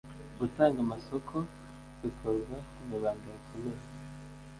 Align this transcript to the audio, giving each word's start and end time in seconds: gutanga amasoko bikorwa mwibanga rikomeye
gutanga 0.39 0.77
amasoko 0.85 1.35
bikorwa 2.01 2.57
mwibanga 2.83 3.25
rikomeye 3.35 3.83